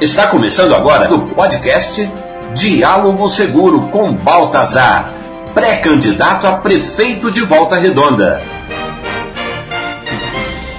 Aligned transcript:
Está 0.00 0.26
começando 0.26 0.74
agora 0.74 1.12
o 1.12 1.30
podcast 1.30 2.06
Diálogo 2.52 3.30
Seguro 3.30 3.88
com 3.88 4.12
Baltazar, 4.12 5.10
pré-candidato 5.54 6.46
a 6.46 6.58
prefeito 6.58 7.30
de 7.30 7.40
Volta 7.40 7.76
Redonda. 7.76 8.42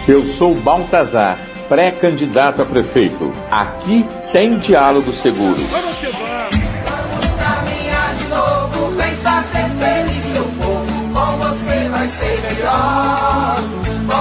Eu 0.08 0.24
sou 0.24 0.54
Baltazar, 0.54 1.40
pré-candidato 1.68 2.62
a 2.62 2.66
prefeito. 2.66 3.34
Aqui 3.50 4.06
tem 4.32 4.60
Diálogo 4.60 5.12
Seguro. 5.12 5.58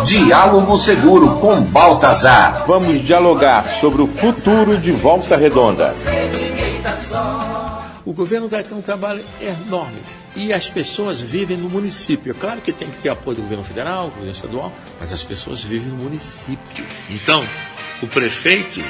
Diálogo 0.05 0.77
Seguro 0.77 1.37
com 1.37 1.61
Baltazar. 1.63 2.64
Vamos 2.67 3.04
dialogar 3.04 3.64
sobre 3.81 4.03
o 4.03 4.07
futuro 4.07 4.77
de 4.77 4.93
Volta 4.93 5.37
Redonda. 5.37 5.95
O 8.04 8.13
governo 8.13 8.49
vai 8.49 8.63
ter 8.63 8.75
um 8.75 8.82
trabalho 8.82 9.25
enorme. 9.40 9.99
E 10.35 10.53
as 10.53 10.68
pessoas 10.68 11.21
vivem 11.21 11.57
no 11.57 11.68
município. 11.68 12.32
É 12.32 12.35
claro 12.35 12.61
que 12.61 12.73
tem 12.73 12.89
que 12.89 13.01
ter 13.01 13.09
apoio 13.09 13.37
do 13.37 13.43
governo 13.43 13.64
federal, 13.64 14.04
do 14.04 14.11
governo 14.11 14.32
estadual, 14.32 14.73
mas 15.01 15.13
as 15.13 15.23
pessoas 15.23 15.61
vivem 15.61 15.89
no 15.89 15.96
município. 15.96 16.85
Então, 17.11 17.45
o 18.03 18.07
prefeito 18.07 18.85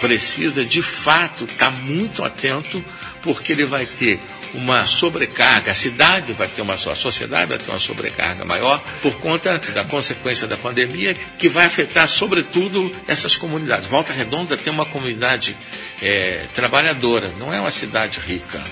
precisa 0.00 0.64
de 0.64 0.80
fato 0.80 1.44
estar 1.44 1.70
muito 1.70 2.24
atento, 2.24 2.82
porque 3.22 3.52
ele 3.52 3.66
vai 3.66 3.84
ter 3.84 4.20
uma 4.54 4.86
sobrecarga, 4.86 5.72
a 5.72 5.74
cidade 5.74 6.32
vai 6.32 6.48
ter 6.48 6.62
uma, 6.62 6.74
a 6.74 6.94
sociedade 6.94 7.46
vai 7.46 7.58
ter 7.58 7.70
uma 7.70 7.78
sobrecarga 7.78 8.44
maior 8.44 8.82
por 9.02 9.14
conta 9.16 9.58
da 9.58 9.84
consequência 9.84 10.46
da 10.46 10.56
pandemia 10.56 11.14
que 11.38 11.48
vai 11.48 11.66
afetar 11.66 12.08
sobretudo 12.08 12.94
essas 13.06 13.36
comunidades. 13.36 13.86
Volta 13.86 14.12
Redonda 14.12 14.56
tem 14.56 14.72
uma 14.72 14.86
comunidade 14.86 15.56
é, 16.02 16.46
trabalhadora, 16.54 17.32
não 17.38 17.52
é 17.52 17.60
uma 17.60 17.70
cidade 17.70 18.18
rica, 18.20 18.62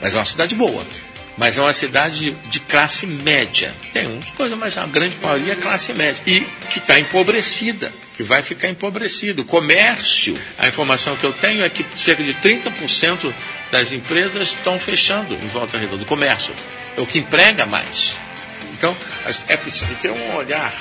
mas 0.00 0.14
é 0.14 0.18
uma 0.18 0.24
cidade 0.24 0.54
boa. 0.54 0.84
Mas 1.36 1.58
é 1.58 1.60
uma 1.60 1.72
cidade 1.72 2.30
de 2.48 2.60
classe 2.60 3.08
média. 3.08 3.74
Tem 3.92 4.06
uma 4.06 4.22
coisa, 4.36 4.54
mas 4.54 4.78
a 4.78 4.86
grande 4.86 5.16
maioria 5.20 5.54
é 5.54 5.56
classe 5.56 5.92
média. 5.92 6.22
E 6.24 6.42
que 6.70 6.78
está 6.78 6.96
empobrecida 6.96 7.90
que 8.16 8.22
vai 8.22 8.42
ficar 8.42 8.68
empobrecido. 8.68 9.42
O 9.42 9.44
comércio, 9.44 10.36
a 10.58 10.68
informação 10.68 11.16
que 11.16 11.24
eu 11.24 11.32
tenho 11.32 11.64
é 11.64 11.68
que 11.68 11.84
cerca 11.98 12.22
de 12.22 12.34
30% 12.34 13.32
das 13.74 13.90
empresas 13.90 14.50
estão 14.50 14.78
fechando 14.78 15.34
em 15.34 15.48
volta 15.48 15.76
redonda, 15.76 15.98
do 15.98 16.06
comércio. 16.06 16.54
É 16.96 17.00
o 17.00 17.06
que 17.06 17.18
emprega 17.18 17.66
mais. 17.66 18.12
Então, 18.78 18.96
é 19.48 19.56
preciso 19.56 19.92
ter 19.96 20.12
um 20.12 20.36
olhar 20.36 20.72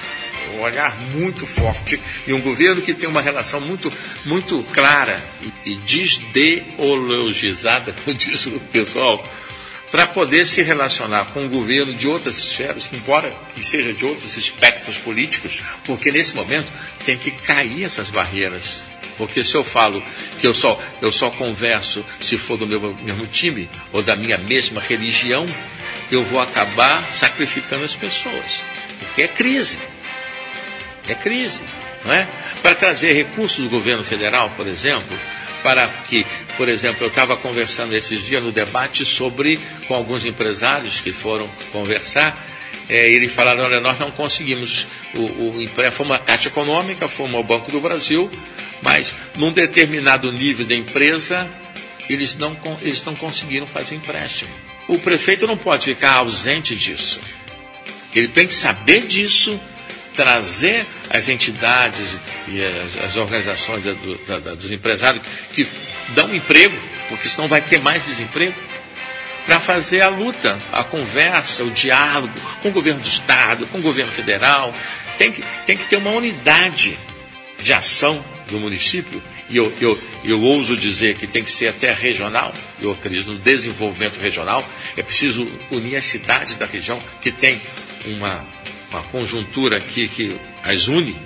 um 0.55 0.61
olhar 0.61 0.95
muito 1.15 1.47
forte 1.47 1.99
e 2.27 2.33
um 2.33 2.41
governo 2.41 2.83
que 2.83 2.93
tem 2.93 3.09
uma 3.09 3.21
relação 3.21 3.59
muito, 3.59 3.91
muito 4.23 4.63
clara 4.71 5.19
e, 5.65 5.73
desdeologizada, 5.77 7.91
como 8.05 8.15
diz 8.15 8.45
o 8.45 8.59
pessoal, 8.59 9.27
para 9.89 10.05
poder 10.05 10.45
se 10.45 10.61
relacionar 10.61 11.25
com 11.27 11.45
um 11.45 11.49
governo 11.49 11.93
de 11.93 12.07
outras 12.07 12.37
esferas, 12.37 12.87
embora 12.93 13.33
que 13.55 13.63
seja 13.63 13.93
de 13.93 14.05
outros 14.05 14.37
espectros 14.37 14.99
políticos, 14.99 15.59
porque 15.85 16.11
nesse 16.11 16.35
momento 16.35 16.67
tem 17.03 17.17
que 17.17 17.31
cair 17.31 17.85
essas 17.85 18.11
barreiras. 18.11 18.81
Porque 19.17 19.43
se 19.43 19.55
eu 19.55 19.63
falo 19.63 20.03
que 20.43 20.47
eu 20.47 20.53
só, 20.53 20.77
eu 21.01 21.09
só 21.09 21.29
converso 21.29 22.03
se 22.19 22.37
for 22.37 22.57
do 22.57 22.67
meu 22.67 22.93
mesmo 23.01 23.25
time 23.27 23.69
ou 23.93 24.03
da 24.03 24.13
minha 24.13 24.37
mesma 24.37 24.81
religião, 24.81 25.45
eu 26.11 26.21
vou 26.25 26.41
acabar 26.41 27.01
sacrificando 27.13 27.85
as 27.85 27.95
pessoas. 27.95 28.61
Porque 28.99 29.21
é 29.21 29.27
crise. 29.29 29.79
É 31.07 31.15
crise. 31.15 31.63
Não 32.03 32.13
é? 32.13 32.27
Para 32.61 32.75
trazer 32.75 33.13
recursos 33.13 33.63
do 33.63 33.69
governo 33.69 34.03
federal, 34.03 34.49
por 34.57 34.67
exemplo, 34.67 35.17
para 35.63 35.87
que, 36.09 36.25
por 36.57 36.67
exemplo, 36.67 37.05
eu 37.05 37.07
estava 37.07 37.37
conversando 37.37 37.95
esses 37.95 38.25
dias 38.25 38.43
no 38.43 38.51
debate 38.51 39.05
sobre, 39.05 39.57
com 39.87 39.95
alguns 39.95 40.25
empresários 40.25 40.99
que 40.99 41.13
foram 41.13 41.47
conversar, 41.71 42.37
é, 42.89 43.09
eles 43.09 43.31
falaram, 43.31 43.63
olha, 43.63 43.79
nós 43.79 43.97
não 43.97 44.11
conseguimos, 44.11 44.87
o, 45.15 45.21
o 45.21 45.67
foi 45.89 46.05
uma 46.05 46.19
Caixa 46.19 46.49
Econômica, 46.49 47.07
fomos 47.07 47.35
ao 47.35 47.43
Banco 47.45 47.71
do 47.71 47.79
Brasil, 47.79 48.29
mas 48.83 49.13
num 49.35 49.51
determinado 49.51 50.31
nível 50.31 50.65
da 50.65 50.75
empresa, 50.75 51.49
eles 52.09 52.35
não, 52.35 52.55
eles 52.81 53.03
não 53.03 53.15
conseguiram 53.15 53.65
fazer 53.65 53.95
empréstimo. 53.95 54.51
O 54.87 54.99
prefeito 54.99 55.47
não 55.47 55.57
pode 55.57 55.85
ficar 55.85 56.15
ausente 56.15 56.75
disso. 56.75 57.19
Ele 58.13 58.27
tem 58.27 58.45
que 58.45 58.53
saber 58.53 59.07
disso 59.07 59.59
trazer 60.15 60.85
as 61.09 61.27
entidades 61.29 62.17
e 62.47 62.61
as, 62.63 63.03
as 63.05 63.15
organizações 63.17 63.83
do, 63.83 64.27
da, 64.27 64.39
da, 64.39 64.55
dos 64.55 64.71
empresários 64.71 65.23
que, 65.53 65.63
que 65.63 65.71
dão 66.09 66.33
emprego, 66.35 66.77
porque 67.09 67.27
senão 67.27 67.47
vai 67.47 67.61
ter 67.61 67.81
mais 67.81 68.05
desemprego, 68.05 68.53
para 69.45 69.59
fazer 69.59 70.01
a 70.01 70.09
luta, 70.09 70.57
a 70.71 70.83
conversa, 70.83 71.63
o 71.63 71.71
diálogo 71.71 72.33
com 72.61 72.69
o 72.69 72.71
governo 72.71 73.01
do 73.01 73.07
Estado, 73.07 73.65
com 73.67 73.79
o 73.79 73.81
governo 73.81 74.11
federal. 74.11 74.73
Tem 75.17 75.31
que, 75.31 75.43
tem 75.65 75.75
que 75.75 75.85
ter 75.85 75.97
uma 75.97 76.11
unidade 76.11 76.97
de 77.61 77.73
ação 77.73 78.23
do 78.53 78.59
município, 78.59 79.21
e 79.49 79.57
eu, 79.57 79.73
eu, 79.81 79.99
eu 80.23 80.41
ouso 80.41 80.77
dizer 80.77 81.17
que 81.17 81.27
tem 81.27 81.43
que 81.43 81.51
ser 81.51 81.67
até 81.67 81.91
regional, 81.91 82.53
eu 82.81 82.91
acredito 82.91 83.31
no 83.31 83.39
desenvolvimento 83.39 84.17
regional, 84.19 84.63
é 84.95 85.03
preciso 85.03 85.47
unir 85.71 85.95
as 85.95 86.05
cidades 86.05 86.55
da 86.55 86.65
região 86.65 87.01
que 87.21 87.31
tem 87.31 87.59
uma 88.05 88.45
uma 88.93 89.03
conjuntura 89.03 89.77
aqui 89.77 90.07
que 90.07 90.39
as 90.63 90.87
une, 90.87 91.17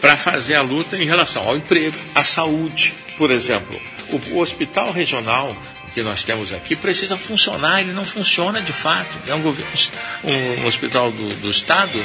para 0.00 0.16
fazer 0.16 0.54
a 0.54 0.62
luta 0.62 0.96
em 0.96 1.04
relação 1.04 1.42
ao 1.48 1.56
emprego, 1.56 1.96
à 2.14 2.22
saúde. 2.22 2.94
Por 3.16 3.30
exemplo, 3.30 3.78
o, 4.10 4.34
o 4.34 4.38
hospital 4.38 4.92
regional 4.92 5.56
que 5.94 6.02
nós 6.02 6.22
temos 6.22 6.52
aqui 6.52 6.76
precisa 6.76 7.16
funcionar, 7.16 7.80
ele 7.80 7.92
não 7.92 8.04
funciona 8.04 8.60
de 8.60 8.72
fato. 8.72 9.10
É 9.26 9.34
um, 9.34 9.48
um, 9.48 10.62
um 10.62 10.66
hospital 10.66 11.10
do, 11.10 11.28
do 11.40 11.50
Estado 11.50 12.04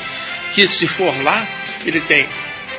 que, 0.53 0.67
se 0.67 0.87
for 0.87 1.13
lá, 1.21 1.47
ele 1.85 2.01
tem 2.01 2.27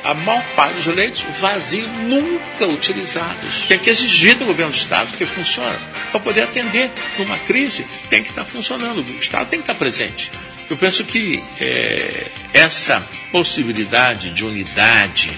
a 0.03 0.13
maior 0.13 0.43
parte 0.55 0.75
dos 0.75 0.85
leitos 0.87 1.23
vazios, 1.39 1.87
nunca 1.97 2.65
utilizados. 2.67 3.61
Tem 3.67 3.77
que 3.79 3.89
exigir 3.89 4.35
do 4.35 4.45
governo 4.45 4.71
do 4.71 4.77
Estado 4.77 5.15
que 5.17 5.25
funcione. 5.25 5.77
Para 6.11 6.19
poder 6.19 6.43
atender 6.43 6.91
numa 7.17 7.37
crise, 7.39 7.85
tem 8.09 8.23
que 8.23 8.29
estar 8.29 8.45
funcionando. 8.45 8.99
O 8.99 9.19
Estado 9.19 9.49
tem 9.49 9.59
que 9.59 9.63
estar 9.63 9.75
presente. 9.75 10.31
Eu 10.69 10.77
penso 10.77 11.03
que 11.03 11.43
é, 11.59 12.27
essa 12.53 13.05
possibilidade 13.31 14.31
de 14.31 14.43
unidade, 14.43 15.31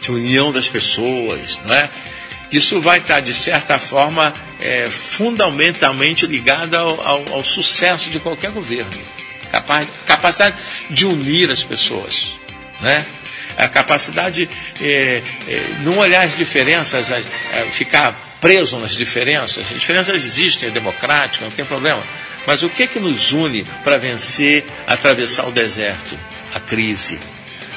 de 0.00 0.10
união 0.10 0.52
das 0.52 0.68
pessoas, 0.68 1.58
não 1.64 1.74
é? 1.74 1.88
isso 2.52 2.80
vai 2.80 2.98
estar, 2.98 3.20
de 3.20 3.32
certa 3.32 3.78
forma, 3.78 4.32
é, 4.60 4.86
fundamentalmente 4.86 6.26
ligado 6.26 6.74
ao, 6.74 7.00
ao, 7.00 7.32
ao, 7.32 7.44
sucesso 7.44 8.10
de 8.10 8.20
qualquer 8.20 8.50
governo. 8.50 8.92
Capaz, 9.50 9.88
capacidade 10.06 10.56
de 10.90 11.06
unir 11.06 11.50
as 11.50 11.64
pessoas. 11.64 12.34
Né? 12.80 13.04
A 13.56 13.68
capacidade 13.68 14.46
de 14.46 14.84
é, 14.84 15.22
é, 15.48 15.66
não 15.80 15.98
olhar 15.98 16.22
as 16.22 16.36
diferenças, 16.36 17.10
é, 17.10 17.22
ficar 17.70 18.14
preso 18.40 18.78
nas 18.78 18.92
diferenças. 18.92 19.64
As 19.70 19.78
diferenças 19.78 20.24
existem, 20.24 20.68
é 20.68 20.72
democrático, 20.72 21.44
não 21.44 21.50
tem 21.50 21.64
problema. 21.64 22.02
Mas 22.46 22.62
o 22.62 22.68
que 22.68 22.82
é 22.82 22.86
que 22.86 22.98
nos 22.98 23.32
une 23.32 23.64
para 23.84 23.98
vencer, 23.98 24.64
atravessar 24.86 25.46
o 25.46 25.52
deserto? 25.52 26.18
A 26.52 26.60
crise. 26.60 27.18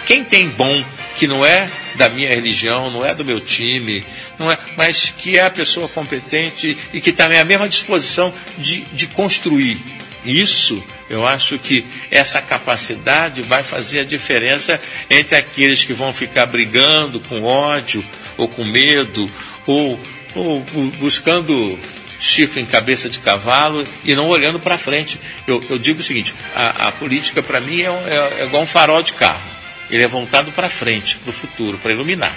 Quem 0.05 0.23
tem 0.23 0.49
bom 0.49 0.83
que 1.17 1.27
não 1.27 1.45
é 1.45 1.69
da 1.95 2.09
minha 2.09 2.29
religião, 2.29 2.91
não 2.91 3.05
é 3.05 3.13
do 3.13 3.23
meu 3.23 3.39
time, 3.39 4.03
não 4.37 4.51
é, 4.51 4.57
mas 4.75 5.13
que 5.17 5.37
é 5.37 5.45
a 5.45 5.49
pessoa 5.49 5.87
competente 5.87 6.77
e 6.93 6.99
que 6.99 7.09
está 7.09 7.25
à 7.25 7.45
mesma 7.45 7.69
disposição 7.69 8.33
de, 8.57 8.81
de 8.93 9.07
construir. 9.07 9.79
Isso, 10.25 10.83
eu 11.09 11.25
acho 11.25 11.59
que 11.59 11.85
essa 12.09 12.41
capacidade 12.41 13.41
vai 13.41 13.63
fazer 13.63 13.99
a 13.99 14.03
diferença 14.03 14.81
entre 15.09 15.35
aqueles 15.35 15.83
que 15.83 15.93
vão 15.93 16.11
ficar 16.11 16.45
brigando 16.47 17.19
com 17.19 17.43
ódio, 17.43 18.03
ou 18.37 18.47
com 18.47 18.65
medo, 18.65 19.29
ou, 19.67 19.99
ou 20.33 20.65
buscando 20.97 21.77
chifre 22.19 22.61
em 22.61 22.65
cabeça 22.65 23.09
de 23.09 23.19
cavalo 23.19 23.83
e 24.03 24.15
não 24.15 24.27
olhando 24.27 24.59
para 24.59 24.77
frente. 24.77 25.19
Eu, 25.47 25.63
eu, 25.69 25.77
digo 25.77 25.99
o 25.99 26.03
seguinte: 26.03 26.33
a, 26.55 26.87
a 26.87 26.91
política 26.91 27.43
para 27.43 27.59
mim 27.59 27.81
é, 27.81 27.85
é, 27.85 28.41
é, 28.41 28.45
igual 28.45 28.63
um 28.63 28.67
farol 28.67 29.03
de 29.03 29.13
carro. 29.13 29.55
Ele 29.89 30.03
é 30.03 30.07
voltado 30.07 30.51
para 30.51 30.67
frente, 30.67 31.17
para 31.17 31.29
o 31.29 31.33
futuro, 31.33 31.77
para 31.77 31.91
iluminar. 31.91 32.35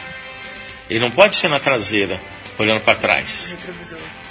Ele 0.90 1.00
não 1.00 1.10
pode 1.10 1.36
ser 1.36 1.48
na 1.48 1.58
traseira, 1.58 2.20
olhando 2.58 2.82
para 2.82 2.98
trás. 2.98 3.56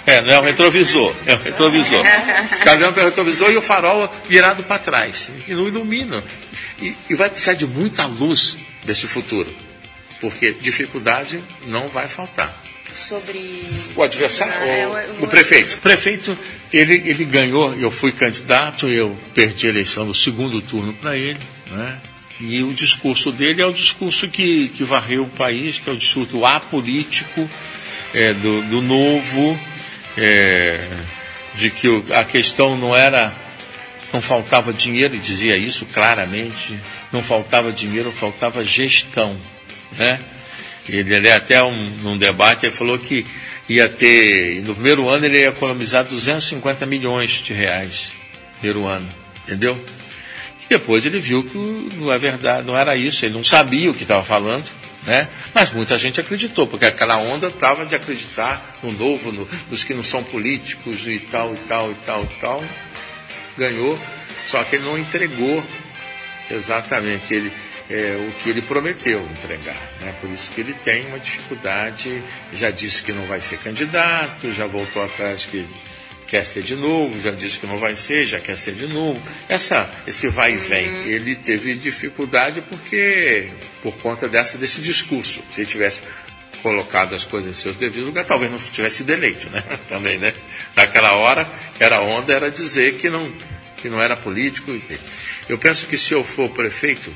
É, 0.07 0.21
não 0.21 0.31
é 0.31 0.39
o 0.39 0.41
retrovisor, 0.41 1.13
é 1.25 1.35
o 1.35 1.37
retrovisor. 1.37 2.01
Ficar 2.57 2.77
olhando 2.77 2.93
para 2.93 3.03
o 3.03 3.05
retrovisor 3.07 3.51
e 3.51 3.57
o 3.57 3.61
farol 3.61 4.09
virado 4.27 4.63
para 4.63 4.79
trás. 4.79 5.29
E 5.45 5.51
não 5.51 5.67
ilumina. 5.67 6.23
E, 6.81 6.95
e 7.09 7.13
vai 7.13 7.29
precisar 7.29 7.55
de 7.55 7.67
muita 7.67 8.05
luz 8.05 8.57
desse 8.85 9.05
futuro. 9.05 9.53
Porque 10.21 10.53
dificuldade 10.53 11.43
não 11.65 11.89
vai 11.89 12.07
faltar 12.07 12.57
sobre. 12.97 13.65
O 13.95 14.03
adversário? 14.03 14.53
Ah, 14.53 15.15
o, 15.19 15.25
o, 15.25 15.27
prefeito. 15.27 15.75
O 15.75 15.79
prefeito, 15.79 16.37
ele, 16.71 17.03
ele 17.05 17.25
ganhou, 17.25 17.73
eu 17.75 17.91
fui 17.91 18.11
candidato, 18.13 18.87
eu 18.87 19.17
perdi 19.33 19.67
a 19.67 19.69
eleição 19.69 20.05
no 20.05 20.15
segundo 20.15 20.61
turno 20.61 20.93
para 20.93 21.17
ele, 21.17 21.39
né? 21.69 21.99
E 22.39 22.63
o 22.63 22.71
discurso 22.71 23.31
dele 23.31 23.61
é 23.61 23.65
o 23.65 23.73
discurso 23.73 24.27
que, 24.29 24.69
que 24.69 24.83
varreu 24.83 25.23
o 25.23 25.29
país, 25.29 25.79
que 25.79 25.89
é 25.89 25.93
o 25.93 25.97
discurso 25.97 26.45
apolítico, 26.45 27.49
é, 28.13 28.31
do, 28.33 28.61
do 28.63 28.81
novo, 28.81 29.59
é, 30.17 30.81
de 31.55 31.69
que 31.69 31.87
a 32.13 32.23
questão 32.23 32.75
não 32.75 32.95
era, 32.95 33.33
não 34.11 34.21
faltava 34.21 34.73
dinheiro, 34.73 35.15
e 35.15 35.19
dizia 35.19 35.55
isso 35.55 35.85
claramente, 35.85 36.77
não 37.11 37.23
faltava 37.23 37.71
dinheiro, 37.71 38.11
faltava 38.11 38.65
gestão. 38.65 39.37
Né? 39.97 40.19
Ele, 40.89 41.13
ele 41.13 41.31
até 41.31 41.63
um, 41.63 41.73
num 42.01 42.17
debate 42.17 42.65
ele 42.65 42.75
falou 42.75 42.97
que 42.97 43.25
ia 43.69 43.87
ter, 43.89 44.61
no 44.63 44.73
primeiro 44.73 45.09
ano 45.09 45.25
ele 45.25 45.39
ia 45.39 45.49
economizar 45.49 46.03
250 46.03 46.85
milhões 46.85 47.31
de 47.31 47.53
reais, 47.53 48.09
primeiro 48.59 48.85
ano, 48.85 49.07
entendeu? 49.43 49.77
E 50.63 50.69
depois 50.69 51.05
ele 51.05 51.19
viu 51.19 51.43
que 51.43 51.57
não 51.95 52.11
é 52.11 52.17
verdade, 52.17 52.65
não 52.65 52.77
era 52.77 52.95
isso, 52.95 53.25
ele 53.25 53.33
não 53.33 53.43
sabia 53.43 53.91
o 53.91 53.93
que 53.93 54.03
estava 54.03 54.23
falando, 54.23 54.65
né? 55.07 55.27
Mas 55.53 55.71
muita 55.71 55.97
gente 55.97 56.19
acreditou, 56.19 56.67
porque 56.67 56.85
aquela 56.85 57.17
onda 57.17 57.47
estava 57.47 57.85
de 57.85 57.95
acreditar 57.95 58.61
no 58.83 58.91
novo, 58.91 59.31
no, 59.31 59.47
nos 59.71 59.83
que 59.83 59.93
não 59.93 60.03
são 60.03 60.21
políticos 60.23 61.07
e 61.07 61.17
tal, 61.17 61.53
e 61.53 61.57
tal, 61.67 61.91
e 61.91 61.95
tal, 61.95 62.23
e 62.23 62.39
tal. 62.41 62.63
Ganhou, 63.57 63.97
só 64.45 64.63
que 64.65 64.75
ele 64.75 64.85
não 64.85 64.97
entregou 64.97 65.63
exatamente. 66.51 67.33
Ele, 67.33 67.51
é, 67.89 68.17
o 68.29 68.31
que 68.41 68.49
ele 68.49 68.61
prometeu 68.61 69.21
entregar. 69.21 69.77
Né? 70.01 70.13
Por 70.19 70.29
isso 70.29 70.51
que 70.51 70.59
ele 70.59 70.73
tem 70.73 71.05
uma 71.07 71.19
dificuldade, 71.19 72.21
já 72.51 72.69
disse 72.69 73.01
que 73.01 73.13
não 73.13 73.25
vai 73.27 73.39
ser 73.39 73.57
candidato, 73.59 74.51
já 74.53 74.67
voltou 74.67 75.03
atrás 75.03 75.45
que 75.45 75.65
quer 76.27 76.45
ser 76.45 76.61
de 76.61 76.75
novo, 76.75 77.21
já 77.21 77.31
disse 77.31 77.57
que 77.57 77.65
não 77.65 77.77
vai 77.77 77.95
ser, 77.95 78.25
já 78.25 78.39
quer 78.39 78.57
ser 78.57 78.73
de 78.73 78.87
novo. 78.87 79.21
Essa, 79.47 79.89
esse 80.05 80.27
vai 80.27 80.53
e 80.53 80.57
vem, 80.57 80.87
ele 81.07 81.35
teve 81.35 81.73
dificuldade 81.75 82.61
porque 82.61 83.49
por 83.81 83.93
conta 83.97 84.27
dessa, 84.27 84.57
desse 84.57 84.81
discurso. 84.81 85.41
Se 85.53 85.61
ele 85.61 85.69
tivesse 85.69 86.01
colocado 86.61 87.15
as 87.15 87.23
coisas 87.23 87.49
em 87.49 87.59
seus 87.59 87.77
devidos 87.77 88.07
lugares, 88.07 88.27
talvez 88.27 88.51
não 88.51 88.59
tivesse 88.59 88.97
sido 88.97 89.11
eleito, 89.11 89.49
né? 89.49 89.63
Também, 89.87 90.17
né? 90.17 90.33
Naquela 90.75 91.13
hora, 91.13 91.49
era 91.79 92.01
onda 92.01 92.33
era 92.33 92.51
dizer 92.51 92.95
que 92.95 93.09
não, 93.09 93.31
que 93.77 93.89
não 93.89 94.01
era 94.01 94.17
político. 94.17 94.71
Eu 95.47 95.57
penso 95.57 95.85
que 95.87 95.97
se 95.97 96.13
eu 96.13 96.23
for 96.23 96.49
prefeito, 96.49 97.13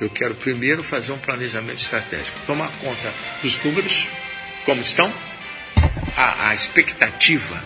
eu 0.00 0.10
quero 0.10 0.34
primeiro 0.34 0.82
fazer 0.82 1.12
um 1.12 1.18
planejamento 1.18 1.78
estratégico, 1.78 2.38
tomar 2.46 2.70
conta 2.80 3.12
dos 3.42 3.62
números, 3.62 4.08
como 4.64 4.80
estão, 4.80 5.12
a, 6.16 6.48
a 6.48 6.54
expectativa, 6.54 7.62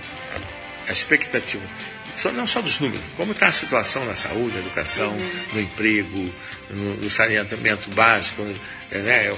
a 0.92 0.94
expectativa, 0.94 1.62
não 2.34 2.46
só 2.46 2.60
dos 2.60 2.78
números, 2.78 3.02
como 3.16 3.32
está 3.32 3.48
a 3.48 3.52
situação 3.52 4.04
na 4.04 4.14
saúde, 4.14 4.54
na 4.54 4.60
educação, 4.60 5.16
no 5.52 5.60
emprego, 5.60 6.32
no, 6.70 6.94
no 6.96 7.10
saneamento 7.10 7.90
básico, 7.90 8.42
né? 8.90 9.34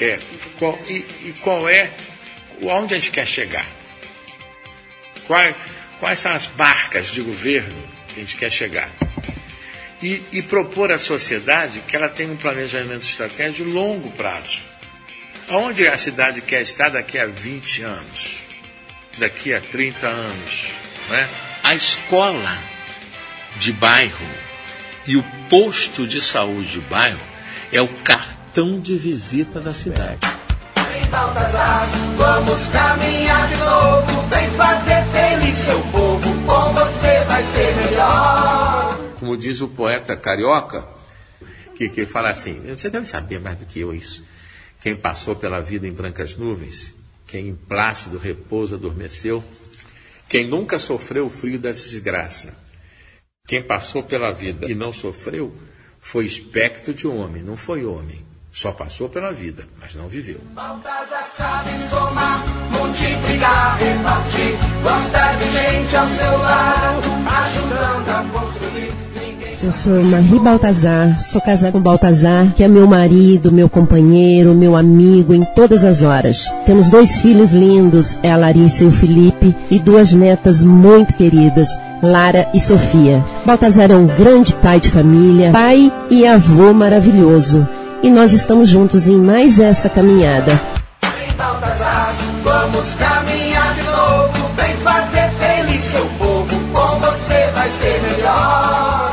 É, 0.00 0.18
qual, 0.58 0.78
e, 0.88 1.04
e, 1.24 1.34
qual 1.40 1.68
é, 1.68 1.90
onde 2.62 2.94
a 2.94 2.98
gente 2.98 3.10
quer 3.10 3.26
chegar? 3.26 3.66
Quais, 5.26 5.54
quais 5.98 6.18
são 6.18 6.32
as 6.32 6.46
barcas 6.46 7.08
de 7.08 7.20
governo 7.20 7.82
que 8.08 8.20
a 8.20 8.24
gente 8.24 8.36
quer 8.36 8.50
chegar? 8.50 8.90
e, 10.02 10.22
e 10.32 10.42
propor 10.42 10.90
à 10.90 10.98
sociedade 10.98 11.80
que 11.86 11.94
ela 11.94 12.08
tenha 12.08 12.32
um 12.32 12.36
planejamento 12.36 13.04
estratégico 13.04 13.64
de 13.64 13.70
longo 13.70 14.10
prazo. 14.10 14.60
Aonde 15.48 15.86
a 15.86 15.96
cidade 15.96 16.40
quer 16.40 16.62
estar 16.62 16.88
daqui 16.88 17.18
a 17.18 17.26
20 17.26 17.82
anos, 17.82 18.41
daqui 19.18 19.54
a 19.54 19.60
30 19.60 20.06
anos. 20.06 20.68
Né? 21.08 21.28
A 21.62 21.74
escola 21.74 22.58
de 23.56 23.72
bairro 23.72 24.26
e 25.06 25.16
o 25.16 25.24
posto 25.48 26.06
de 26.06 26.20
saúde 26.20 26.72
de 26.72 26.80
bairro 26.80 27.20
é 27.72 27.80
o 27.80 27.88
cartão 27.88 28.80
de 28.80 28.96
visita 28.96 29.60
da 29.60 29.72
cidade. 29.72 30.20
Vem 30.90 31.06
Baltazar, 31.06 31.86
vamos 32.16 32.66
caminhar 32.68 33.48
de 33.48 33.56
novo, 33.56 34.28
vem 34.28 34.50
fazer 34.50 35.04
feliz 35.12 35.56
seu 35.56 35.80
povo, 35.92 36.46
com 36.46 36.72
você 36.72 37.24
vai 37.26 37.42
ser 37.44 37.74
melhor 37.76 39.02
como 39.22 39.36
diz 39.36 39.60
o 39.60 39.68
poeta 39.68 40.16
carioca, 40.16 40.84
que, 41.76 41.88
que 41.88 42.04
fala 42.04 42.30
assim: 42.30 42.60
você 42.66 42.90
deve 42.90 43.06
saber 43.06 43.38
mais 43.38 43.56
do 43.56 43.64
que 43.64 43.78
eu 43.78 43.94
isso. 43.94 44.24
Quem 44.80 44.96
passou 44.96 45.36
pela 45.36 45.60
vida 45.60 45.86
em 45.86 45.92
brancas 45.92 46.36
nuvens, 46.36 46.92
quem 47.26 47.48
em 47.48 47.54
plácido 47.54 48.18
repouso 48.18 48.74
adormeceu, 48.74 49.42
quem 50.28 50.46
nunca 50.46 50.78
sofreu 50.78 51.26
o 51.26 51.30
frio 51.30 51.58
da 51.58 51.70
desgraça, 51.70 52.56
quem 53.46 53.62
passou 53.62 54.02
pela 54.02 54.32
vida 54.32 54.70
e 54.70 54.74
não 54.74 54.92
sofreu, 54.92 55.54
foi 56.00 56.26
espectro 56.26 56.92
de 56.92 57.06
homem, 57.06 57.42
não 57.42 57.56
foi 57.56 57.84
homem. 57.84 58.24
Só 58.52 58.70
passou 58.70 59.08
pela 59.08 59.32
vida, 59.32 59.66
mas 59.80 59.94
não 59.94 60.08
viveu. 60.08 60.38
Sabe 61.24 61.70
somar, 61.88 62.44
multiplicar, 62.70 63.78
repartir, 63.78 64.58
gosta 64.82 65.32
de 65.38 65.50
gente 65.52 65.96
ao 65.96 66.06
seu 66.06 66.38
lado, 66.38 67.08
ajudando 67.26 68.08
a. 68.10 68.41
Eu 69.62 69.72
sou 69.72 70.02
Marie 70.02 70.40
Baltazar, 70.40 71.22
sou 71.22 71.40
casada 71.40 71.70
com 71.70 71.80
Baltazar, 71.80 72.52
que 72.52 72.64
é 72.64 72.68
meu 72.68 72.84
marido, 72.84 73.52
meu 73.52 73.68
companheiro, 73.68 74.54
meu 74.54 74.74
amigo 74.74 75.32
em 75.32 75.44
todas 75.54 75.84
as 75.84 76.02
horas. 76.02 76.52
Temos 76.66 76.90
dois 76.90 77.18
filhos 77.18 77.52
lindos, 77.52 78.18
é 78.24 78.32
a 78.32 78.36
Larissa 78.36 78.82
e 78.82 78.88
o 78.88 78.92
Felipe, 78.92 79.54
e 79.70 79.78
duas 79.78 80.12
netas 80.12 80.64
muito 80.64 81.14
queridas, 81.14 81.68
Lara 82.02 82.48
e 82.52 82.60
Sofia. 82.60 83.24
Baltazar 83.46 83.92
é 83.92 83.96
um 83.96 84.08
grande 84.08 84.52
pai 84.54 84.80
de 84.80 84.90
família, 84.90 85.52
pai 85.52 85.92
e 86.10 86.26
avô 86.26 86.72
maravilhoso. 86.72 87.66
E 88.02 88.10
nós 88.10 88.32
estamos 88.32 88.68
juntos 88.68 89.06
em 89.06 89.16
mais 89.16 89.60
esta 89.60 89.88
caminhada. 89.88 90.60
Baltazar, 91.38 92.12
vamos 92.42 92.86
caminhar 92.98 93.21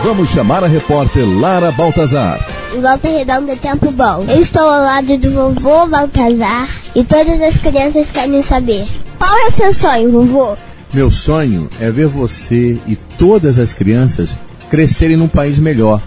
Vamos 0.09 0.29
chamar 0.29 0.63
a 0.63 0.67
repórter 0.67 1.23
Lara 1.23 1.71
Baltazar. 1.71 2.43
Em 2.75 2.81
Volta 2.81 3.07
Redonda 3.07 3.55
Tempo 3.55 3.91
Bom. 3.91 4.25
Eu 4.27 4.41
estou 4.41 4.63
ao 4.63 4.83
lado 4.83 5.15
do 5.19 5.29
vovô 5.31 5.85
Baltazar 5.85 6.67
e 6.95 7.03
todas 7.03 7.39
as 7.39 7.57
crianças 7.57 8.07
querem 8.11 8.41
saber. 8.41 8.87
Qual 9.19 9.31
é 9.37 9.49
o 9.49 9.51
seu 9.51 9.71
sonho, 9.71 10.11
vovô? 10.11 10.57
Meu 10.91 11.11
sonho 11.11 11.69
é 11.79 11.91
ver 11.91 12.07
você 12.07 12.75
e 12.87 12.95
todas 13.19 13.59
as 13.59 13.71
crianças 13.71 14.31
crescerem 14.67 15.15
num 15.15 15.27
país 15.27 15.59
melhor, 15.59 16.01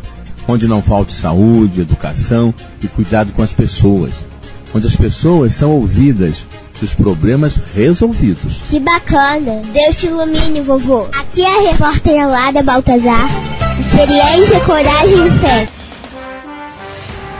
onde 0.48 0.66
não 0.66 0.82
falte 0.82 1.14
saúde, 1.14 1.82
educação 1.82 2.52
e 2.82 2.88
cuidado 2.88 3.30
com 3.30 3.40
as 3.40 3.52
pessoas, 3.52 4.10
onde 4.74 4.88
as 4.88 4.96
pessoas 4.96 5.54
são 5.54 5.70
ouvidas 5.70 6.44
e 6.82 6.84
os 6.84 6.92
problemas 6.92 7.54
resolvidos. 7.72 8.56
Que 8.68 8.80
bacana! 8.80 9.62
Deus 9.72 9.96
te 9.96 10.06
ilumine, 10.06 10.60
vovô. 10.60 11.06
Aqui 11.12 11.42
é 11.42 11.68
a 11.68 11.70
repórter 11.70 12.28
Lara 12.28 12.64
Baltazar. 12.64 13.51
Experiência, 13.78 14.60
coragem 14.60 15.26
e 15.26 15.30
fé. 15.38 15.68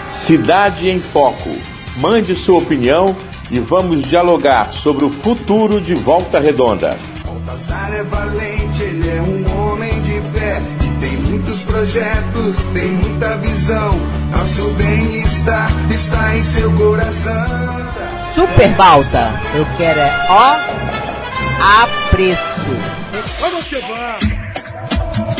Cidade 0.08 0.90
em 0.90 1.00
Foco. 1.00 1.50
Mande 1.96 2.34
sua 2.34 2.58
opinião 2.58 3.14
e 3.50 3.58
vamos 3.60 4.02
dialogar 4.02 4.72
sobre 4.72 5.04
o 5.04 5.10
futuro 5.10 5.80
de 5.80 5.94
Volta 5.94 6.38
Redonda. 6.38 6.96
Baltazar 7.24 7.92
é 7.92 8.02
valente, 8.02 8.82
ele 8.82 9.10
é 9.10 9.20
um 9.20 9.70
homem 9.70 10.02
de 10.02 10.20
fé. 10.38 10.62
E 10.82 11.00
tem 11.00 11.16
muitos 11.18 11.62
projetos, 11.64 12.56
tem 12.72 12.88
muita 12.88 13.36
visão. 13.38 14.00
Nosso 14.30 14.70
bem-estar 14.74 15.70
está 15.90 16.36
em 16.36 16.42
seu 16.42 16.72
coração. 16.72 17.82
Super 18.34 18.68
Balta, 18.70 19.32
eu 19.54 19.66
quero 19.76 20.00
é 20.00 20.26
ó 20.30 20.56
a 21.60 21.88
preço. 22.10 22.40
Vamos 23.40 23.64
que 23.64 23.76
vamos 23.76 24.42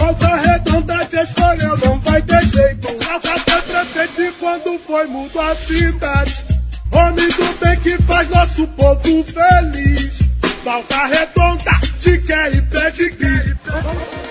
volta 0.03 0.35
redonda 0.35 1.05
te 1.05 1.17
escolheu, 1.17 1.77
não 1.79 2.01
vai 2.01 2.21
ter 2.23 2.43
jeito. 2.43 2.89
Até 3.09 3.61
prefeito 3.63 4.23
e 4.23 4.33
quando 4.33 4.79
foi 4.81 5.07
mudou 5.07 5.43
a 5.43 5.55
cidade. 5.55 6.45
Homem 6.91 7.29
do 7.31 7.59
bem 7.61 7.79
que 7.81 8.03
faz 8.03 8.29
nosso 8.29 8.67
povo 8.69 9.25
feliz. 9.25 10.19
Volta 10.65 11.07
redonda, 11.07 11.81
te 12.01 12.19
quer 12.19 12.55
e 12.55 12.63
pede 12.63 13.11
guia. 13.11 14.22